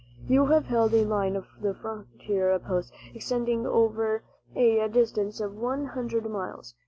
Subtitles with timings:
[0.27, 1.45] You have held a line of
[1.79, 4.23] frontier posts extending over
[4.55, 6.73] a distance of one hundred miles.